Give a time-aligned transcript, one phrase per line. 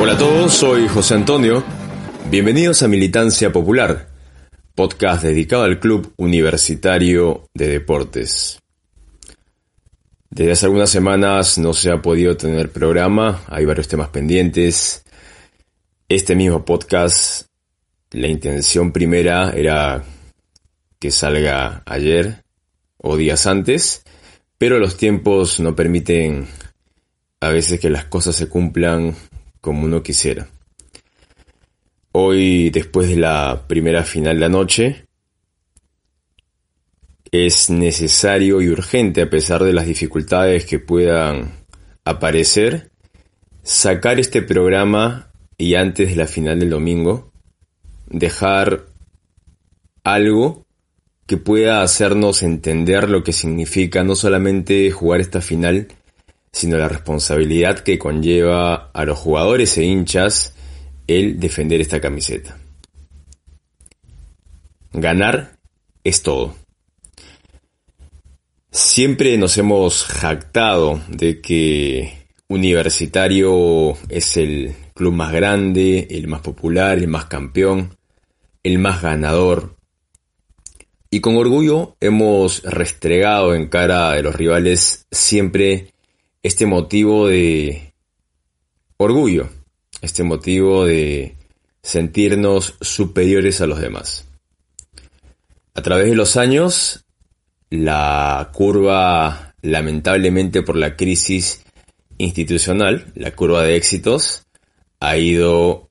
[0.00, 1.64] Hola a todos, soy José Antonio.
[2.30, 4.08] Bienvenidos a Militancia Popular,
[4.76, 8.60] podcast dedicado al Club Universitario de Deportes.
[10.30, 15.02] Desde hace algunas semanas no se ha podido tener programa, hay varios temas pendientes.
[16.08, 17.48] Este mismo podcast,
[18.12, 20.04] la intención primera era
[21.00, 22.44] que salga ayer
[22.98, 24.04] o días antes,
[24.58, 26.46] pero los tiempos no permiten
[27.40, 29.16] a veces que las cosas se cumplan
[29.68, 30.48] como uno quisiera.
[32.12, 35.04] Hoy, después de la primera final de la noche,
[37.30, 41.66] es necesario y urgente, a pesar de las dificultades que puedan
[42.02, 42.88] aparecer,
[43.62, 47.30] sacar este programa y antes de la final del domingo,
[48.06, 48.86] dejar
[50.02, 50.64] algo
[51.26, 55.88] que pueda hacernos entender lo que significa no solamente jugar esta final,
[56.52, 60.54] sino la responsabilidad que conlleva a los jugadores e hinchas
[61.06, 62.58] el defender esta camiseta.
[64.92, 65.58] Ganar
[66.04, 66.54] es todo.
[68.70, 72.18] Siempre nos hemos jactado de que
[72.48, 77.96] Universitario es el club más grande, el más popular, el más campeón,
[78.62, 79.76] el más ganador.
[81.10, 85.92] Y con orgullo hemos restregado en cara de los rivales siempre
[86.48, 87.92] este motivo de
[88.96, 89.50] orgullo,
[90.00, 91.36] este motivo de
[91.82, 94.26] sentirnos superiores a los demás.
[95.74, 97.04] A través de los años,
[97.68, 101.66] la curva, lamentablemente por la crisis
[102.16, 104.46] institucional, la curva de éxitos,
[105.00, 105.90] ha ido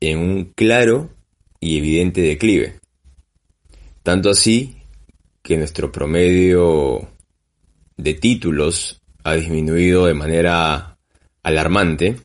[0.00, 1.08] en un claro
[1.58, 2.80] y evidente declive.
[4.02, 4.76] Tanto así
[5.42, 7.08] que nuestro promedio
[7.96, 10.98] de títulos ha disminuido de manera
[11.42, 12.20] alarmante.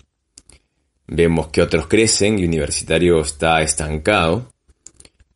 [1.08, 4.52] Vemos que otros crecen y Universitario está estancado.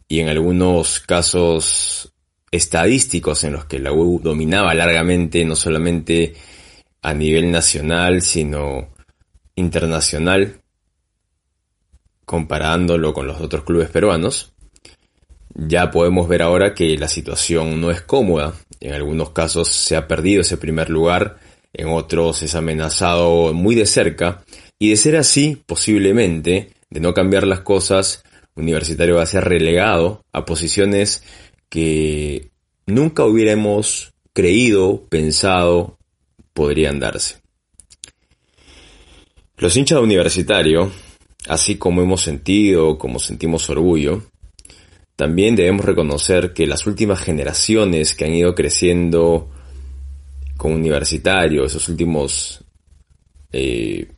[0.07, 2.11] Y en algunos casos
[2.51, 6.33] estadísticos en los que la U dominaba largamente, no solamente
[7.01, 8.89] a nivel nacional, sino
[9.55, 10.61] internacional,
[12.25, 14.53] comparándolo con los otros clubes peruanos,
[15.53, 18.53] ya podemos ver ahora que la situación no es cómoda.
[18.79, 21.37] En algunos casos se ha perdido ese primer lugar
[21.73, 24.43] en otros es amenazado muy de cerca,
[24.77, 28.23] y de ser así, posiblemente, de no cambiar las cosas,
[28.55, 31.23] Universitario va a ser relegado a posiciones
[31.69, 32.49] que
[32.85, 35.97] nunca hubiéramos creído, pensado,
[36.53, 37.37] podrían darse.
[39.57, 40.91] Los hinchas de Universitario,
[41.47, 44.23] así como hemos sentido, como sentimos orgullo,
[45.15, 49.49] también debemos reconocer que las últimas generaciones que han ido creciendo
[50.59, 52.59] con Universitario, esos últimos
[53.53, 54.11] eh,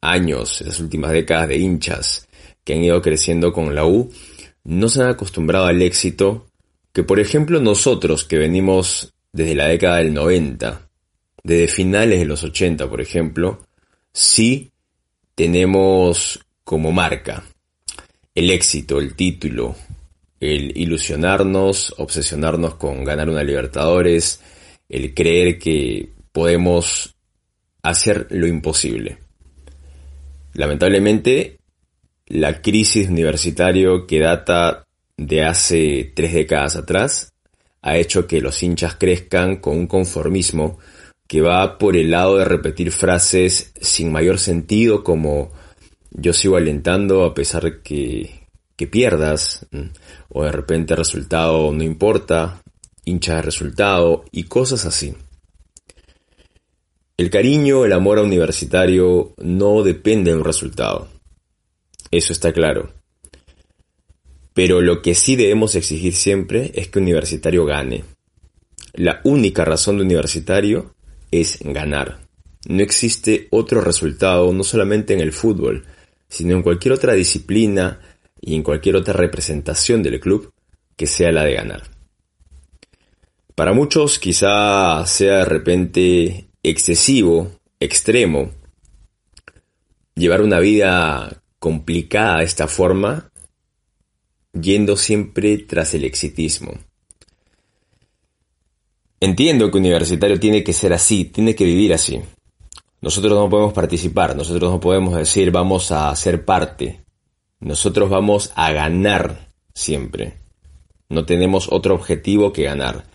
[0.00, 2.28] años, esas últimas décadas de hinchas
[2.62, 4.08] que han ido creciendo con la U,
[4.62, 6.46] no se han acostumbrado al éxito
[6.92, 10.88] que, por ejemplo, nosotros que venimos desde la década del 90,
[11.42, 13.66] desde finales de los 80, por ejemplo,
[14.12, 14.70] sí
[15.34, 17.42] tenemos como marca
[18.36, 19.74] el éxito, el título,
[20.38, 24.38] el ilusionarnos, obsesionarnos con ganar una Libertadores,
[24.92, 27.16] el creer que podemos
[27.82, 29.18] hacer lo imposible.
[30.52, 31.56] Lamentablemente,
[32.26, 34.86] la crisis universitario que data
[35.16, 37.32] de hace tres décadas atrás
[37.80, 40.78] ha hecho que los hinchas crezcan con un conformismo
[41.26, 45.52] que va por el lado de repetir frases sin mayor sentido como
[46.10, 48.46] yo sigo alentando a pesar que,
[48.76, 49.66] que pierdas
[50.28, 52.61] o de repente el resultado no importa
[53.04, 55.14] hincha de resultado y cosas así.
[57.16, 61.08] El cariño, el amor a universitario no depende de un resultado.
[62.10, 62.92] Eso está claro.
[64.54, 68.04] Pero lo que sí debemos exigir siempre es que universitario gane.
[68.92, 70.94] La única razón de universitario
[71.30, 72.20] es ganar.
[72.66, 75.84] No existe otro resultado, no solamente en el fútbol,
[76.28, 78.00] sino en cualquier otra disciplina
[78.40, 80.52] y en cualquier otra representación del club
[80.96, 81.91] que sea la de ganar.
[83.54, 87.50] Para muchos quizá sea de repente excesivo,
[87.80, 88.50] extremo,
[90.14, 93.30] llevar una vida complicada de esta forma,
[94.52, 96.72] yendo siempre tras el exitismo.
[99.20, 102.20] Entiendo que universitario tiene que ser así, tiene que vivir así.
[103.00, 107.00] Nosotros no podemos participar, nosotros no podemos decir vamos a ser parte.
[107.60, 110.38] Nosotros vamos a ganar siempre.
[111.08, 113.11] No tenemos otro objetivo que ganar.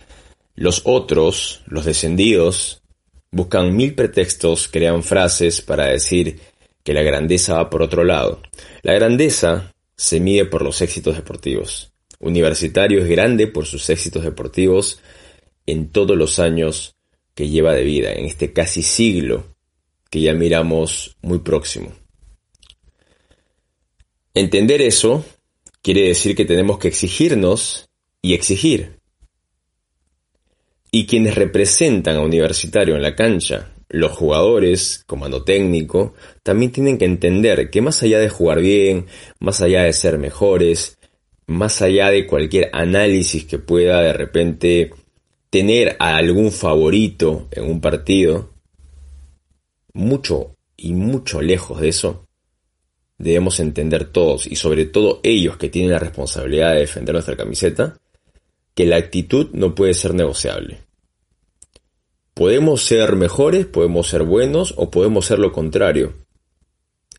[0.57, 2.81] Los otros, los descendidos,
[3.29, 6.39] buscan mil pretextos, crean frases para decir
[6.83, 8.41] que la grandeza va por otro lado.
[8.81, 11.93] La grandeza se mide por los éxitos deportivos.
[12.19, 14.99] Universitario es grande por sus éxitos deportivos
[15.67, 16.95] en todos los años
[17.35, 19.55] que lleva de vida, en este casi siglo
[20.09, 21.91] que ya miramos muy próximo.
[24.33, 25.23] Entender eso
[25.83, 27.89] quiere decir que tenemos que exigirnos
[28.23, 28.96] y exigir.
[30.97, 37.05] Y quienes representan a Universitario en la cancha, los jugadores, comando técnico, también tienen que
[37.05, 39.05] entender que más allá de jugar bien,
[39.39, 40.97] más allá de ser mejores,
[41.45, 44.89] más allá de cualquier análisis que pueda de repente
[45.51, 48.55] tener a algún favorito en un partido,
[49.93, 52.25] mucho y mucho lejos de eso,
[53.19, 57.99] debemos entender todos, y sobre todo ellos que tienen la responsabilidad de defender nuestra camiseta,
[58.73, 60.86] que la actitud no puede ser negociable.
[62.37, 66.13] Podemos ser mejores, podemos ser buenos o podemos ser lo contrario.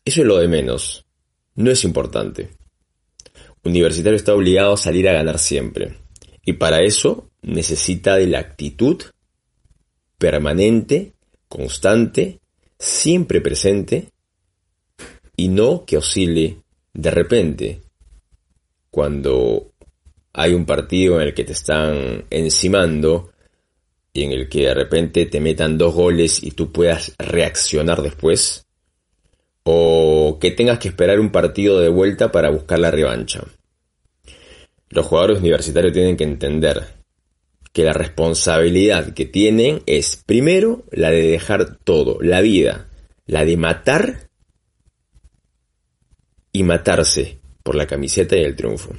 [0.05, 1.05] Eso es lo de menos.
[1.55, 2.51] No es importante.
[3.65, 5.97] Universitario está obligado a salir a ganar siempre.
[6.45, 9.03] Y para eso necesita de la actitud
[10.17, 11.11] permanente,
[11.49, 12.39] constante,
[12.79, 14.13] siempre presente
[15.35, 16.63] y no que oscile
[16.93, 17.81] de repente
[18.89, 19.73] cuando
[20.31, 23.31] hay un partido en el que te están encimando
[24.13, 28.65] en el que de repente te metan dos goles y tú puedas reaccionar después,
[29.63, 33.43] o que tengas que esperar un partido de vuelta para buscar la revancha.
[34.89, 36.99] Los jugadores universitarios tienen que entender
[37.71, 42.89] que la responsabilidad que tienen es primero la de dejar todo, la vida,
[43.27, 44.29] la de matar
[46.51, 48.95] y matarse por la camiseta y el triunfo.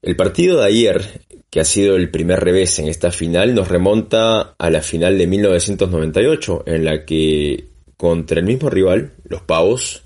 [0.00, 1.25] El partido de ayer
[1.56, 5.26] que ha sido el primer revés en esta final, nos remonta a la final de
[5.26, 10.02] 1998, en la que contra el mismo rival, los Pavos,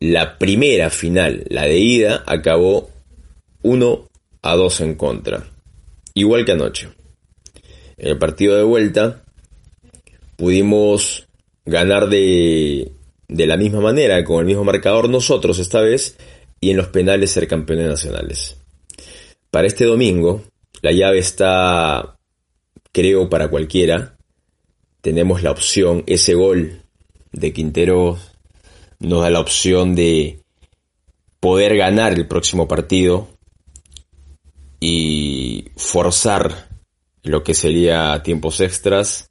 [0.00, 2.90] la primera final, la de ida, acabó
[3.62, 4.08] 1
[4.42, 5.46] a 2 en contra.
[6.14, 6.88] Igual que anoche.
[7.96, 9.22] En el partido de vuelta
[10.34, 11.28] pudimos
[11.64, 12.90] ganar de,
[13.28, 16.18] de la misma manera, con el mismo marcador nosotros esta vez,
[16.58, 18.56] y en los penales ser campeones nacionales.
[19.54, 20.42] Para este domingo,
[20.82, 22.18] la llave está,
[22.90, 24.16] creo, para cualquiera.
[25.00, 26.82] Tenemos la opción, ese gol
[27.30, 28.18] de Quintero
[28.98, 30.40] nos da la opción de
[31.38, 33.28] poder ganar el próximo partido
[34.80, 36.66] y forzar
[37.22, 39.30] lo que sería tiempos extras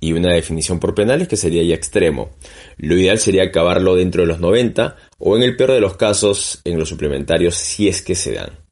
[0.00, 2.30] y una definición por penales que sería ya extremo.
[2.78, 6.62] Lo ideal sería acabarlo dentro de los 90 o en el peor de los casos
[6.64, 8.69] en los suplementarios si es que se dan.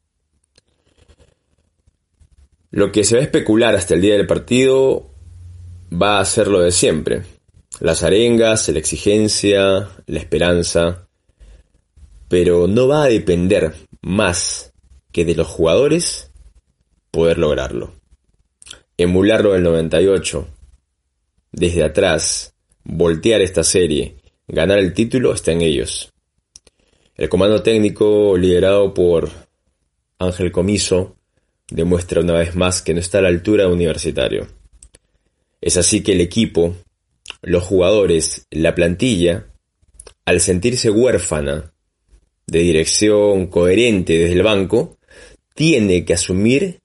[2.71, 5.09] Lo que se va a especular hasta el día del partido
[5.91, 7.23] va a ser lo de siempre.
[7.79, 11.07] Las arengas, la exigencia, la esperanza.
[12.27, 14.73] Pero no va a depender más
[15.11, 16.31] que de los jugadores
[17.09, 17.93] poder lograrlo.
[18.97, 20.47] Emularlo del 98,
[21.51, 26.13] desde atrás, voltear esta serie, ganar el título está en ellos.
[27.15, 29.29] El comando técnico liderado por
[30.19, 31.15] Ángel Comiso
[31.69, 34.47] demuestra una vez más que no está a la altura de universitario.
[35.61, 36.75] Es así que el equipo,
[37.41, 39.47] los jugadores, la plantilla,
[40.25, 41.73] al sentirse huérfana
[42.47, 44.97] de dirección coherente desde el banco,
[45.53, 46.79] tiene que asumir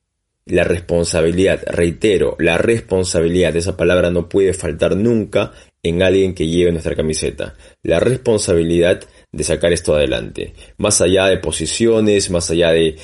[0.46, 6.72] la responsabilidad, reitero, la responsabilidad, esa palabra no puede faltar nunca en alguien que lleve
[6.72, 10.54] nuestra camiseta, la responsabilidad de sacar esto adelante.
[10.78, 12.96] Más allá de posiciones, más allá de,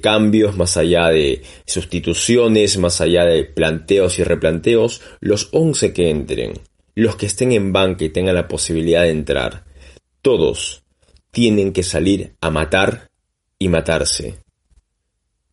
[0.00, 6.52] cambios, más allá de sustituciones, más allá de planteos y replanteos, los 11 que entren,
[6.94, 9.64] los que estén en banca y tengan la posibilidad de entrar,
[10.20, 10.82] todos
[11.30, 13.08] tienen que salir a matar
[13.58, 14.40] y matarse.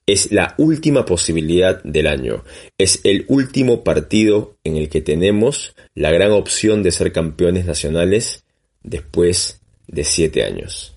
[0.06, 2.44] Es la última posibilidad del año.
[2.78, 8.44] Es el último partido en el que tenemos la gran opción de ser campeones nacionales
[8.84, 10.96] después de siete años.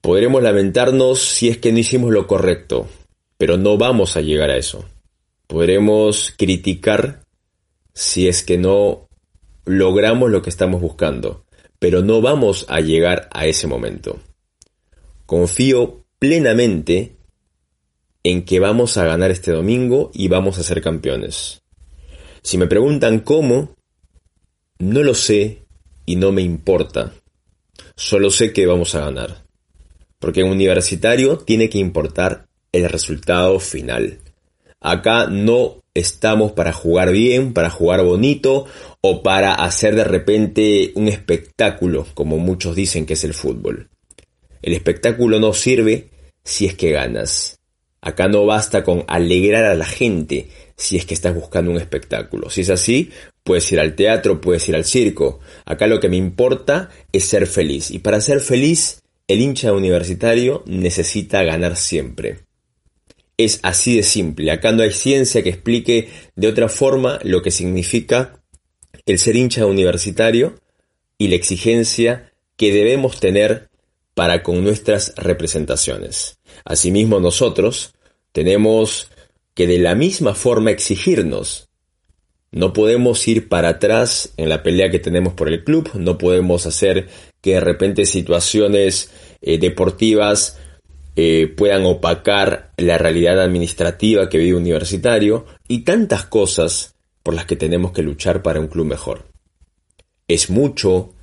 [0.00, 2.88] Podremos lamentarnos si es que no hicimos lo correcto,
[3.38, 4.84] pero no vamos a llegar a eso.
[5.46, 7.24] Podremos criticar
[7.94, 9.08] si es que no
[9.64, 11.44] logramos lo que estamos buscando,
[11.78, 14.18] pero no vamos a llegar a ese momento.
[15.26, 17.16] Confío plenamente
[18.24, 21.62] en que vamos a ganar este domingo y vamos a ser campeones.
[22.42, 23.74] Si me preguntan cómo,
[24.78, 25.62] no lo sé
[26.06, 27.12] y no me importa.
[27.96, 29.44] Solo sé que vamos a ganar.
[30.18, 34.18] Porque en universitario tiene que importar el resultado final.
[34.80, 38.66] Acá no estamos para jugar bien, para jugar bonito
[39.00, 43.88] o para hacer de repente un espectáculo, como muchos dicen que es el fútbol.
[44.62, 46.10] El espectáculo no sirve
[46.44, 47.58] si es que ganas.
[48.00, 52.50] Acá no basta con alegrar a la gente si es que estás buscando un espectáculo.
[52.50, 53.10] Si es así,
[53.44, 55.40] puedes ir al teatro, puedes ir al circo.
[55.64, 57.90] Acá lo que me importa es ser feliz.
[57.90, 62.40] Y para ser feliz, el hincha universitario necesita ganar siempre.
[63.36, 64.50] Es así de simple.
[64.50, 68.42] Acá no hay ciencia que explique de otra forma lo que significa
[69.06, 70.60] el ser hincha universitario
[71.18, 73.68] y la exigencia que debemos tener
[74.14, 76.38] para con nuestras representaciones.
[76.64, 77.94] Asimismo nosotros
[78.32, 79.08] tenemos
[79.54, 81.68] que de la misma forma exigirnos.
[82.52, 86.66] No podemos ir para atrás en la pelea que tenemos por el club, no podemos
[86.66, 87.08] hacer
[87.40, 90.58] que de repente situaciones eh, deportivas
[91.16, 97.56] eh, puedan opacar la realidad administrativa que vive universitario y tantas cosas por las que
[97.56, 99.26] tenemos que luchar para un club mejor.
[100.28, 101.14] Es mucho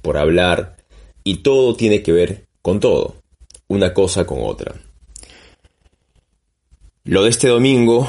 [0.00, 0.76] por hablar
[1.22, 3.16] y todo tiene que ver con todo,
[3.68, 4.74] una cosa con otra.
[7.04, 8.08] Lo de este domingo,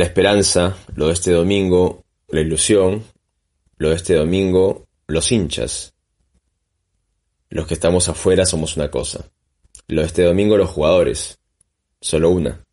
[0.00, 3.04] la esperanza, lo de este domingo, la ilusión,
[3.76, 5.92] lo de este domingo, los hinchas.
[7.50, 9.30] Los que estamos afuera somos una cosa.
[9.88, 11.38] Lo de este domingo, los jugadores.
[12.00, 12.64] Solo una.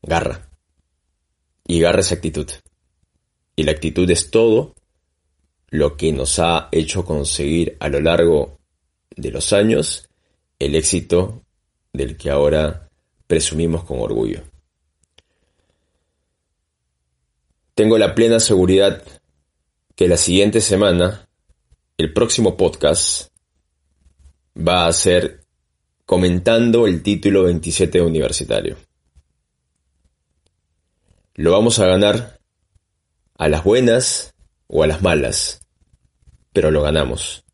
[0.00, 0.48] Garra.
[1.66, 2.48] Y garra es actitud.
[3.56, 4.74] Y la actitud es todo
[5.68, 8.58] lo que nos ha hecho conseguir a lo largo
[9.14, 10.08] de los años
[10.58, 11.42] el éxito
[11.92, 12.88] del que ahora
[13.26, 14.44] presumimos con orgullo.
[17.80, 19.02] Tengo la plena seguridad
[19.96, 21.26] que la siguiente semana,
[21.96, 23.30] el próximo podcast,
[24.54, 25.46] va a ser
[26.04, 28.76] comentando el título 27 universitario.
[31.36, 32.38] Lo vamos a ganar
[33.38, 34.34] a las buenas
[34.66, 35.62] o a las malas,
[36.52, 37.46] pero lo ganamos.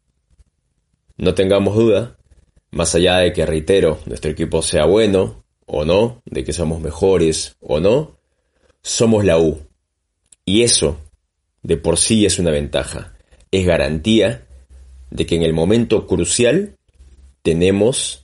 [1.18, 2.18] No tengamos duda
[2.72, 7.54] más allá de que, reitero, nuestro equipo sea bueno o no, de que somos mejores
[7.60, 8.18] o no,
[8.82, 9.64] somos la U.
[10.46, 10.98] Y eso,
[11.62, 13.14] de por sí, es una ventaja.
[13.50, 14.46] Es garantía
[15.10, 16.76] de que en el momento crucial
[17.42, 18.22] tenemos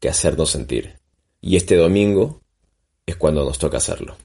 [0.00, 0.94] que hacernos sentir.
[1.42, 2.40] Y este domingo
[3.04, 4.16] es cuando nos toca hacerlo.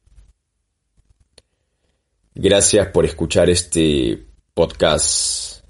[2.34, 5.66] Gracias por escuchar este podcast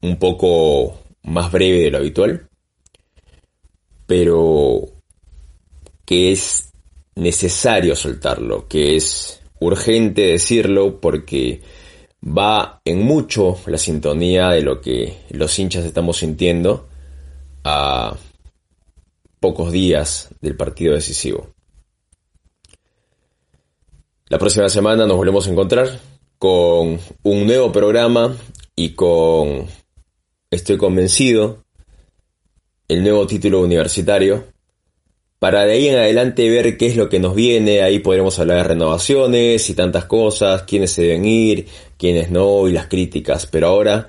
[0.00, 2.48] un poco más breve de lo habitual
[4.06, 4.86] pero
[6.04, 6.70] que es
[7.14, 11.60] necesario soltarlo, que es urgente decirlo porque
[12.22, 16.88] va en mucho la sintonía de lo que los hinchas estamos sintiendo
[17.64, 18.16] a
[19.40, 21.54] pocos días del partido decisivo.
[24.28, 26.00] La próxima semana nos volvemos a encontrar
[26.38, 28.34] con un nuevo programa
[28.74, 29.66] y con,
[30.50, 31.64] estoy convencido,
[32.88, 34.53] el nuevo título universitario.
[35.44, 38.56] Para de ahí en adelante ver qué es lo que nos viene, ahí podremos hablar
[38.56, 41.66] de renovaciones y tantas cosas, quiénes se deben ir,
[41.98, 43.44] quiénes no y las críticas.
[43.44, 44.08] Pero ahora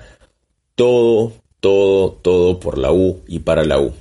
[0.74, 3.92] todo, todo, todo por la U y para la U.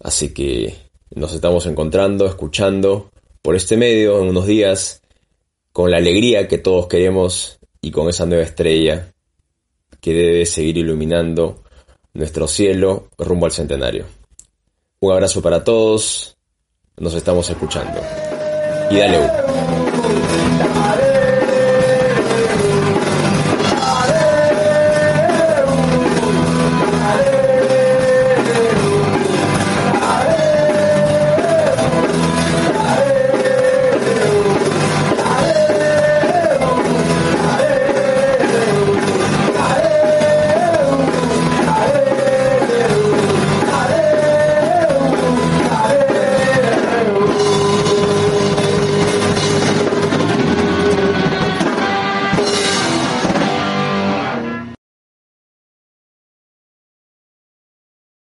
[0.00, 0.74] Así que
[1.14, 3.10] nos estamos encontrando, escuchando
[3.42, 5.02] por este medio en unos días,
[5.74, 9.12] con la alegría que todos queremos y con esa nueva estrella
[10.00, 11.62] que debe seguir iluminando
[12.14, 14.23] nuestro cielo rumbo al centenario.
[15.04, 16.34] Un abrazo para todos,
[16.96, 18.00] nos estamos escuchando.
[18.90, 19.18] Y dale